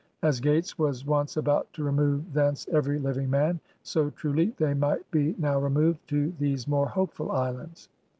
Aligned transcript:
As 0.23 0.39
Gates 0.39 0.79
was 0.79 1.05
once 1.05 1.37
about 1.37 1.71
to 1.73 1.83
remove 1.83 2.33
thence 2.33 2.65
every 2.71 2.97
living 2.97 3.29
man, 3.29 3.59
so 3.83 4.09
truly 4.09 4.47
they 4.57 4.73
might 4.73 5.11
be 5.11 5.35
now 5.37 5.59
removed 5.59 5.99
to 6.07 6.33
these 6.39 6.67
more 6.67 6.87
hopeful 6.87 7.31
islands!" 7.31 7.87